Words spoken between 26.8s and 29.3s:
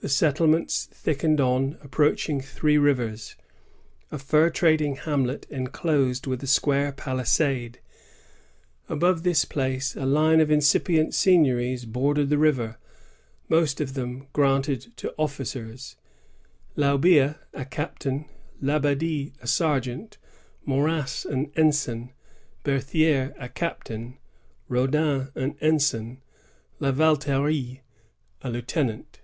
Valterie, a lieuten ant.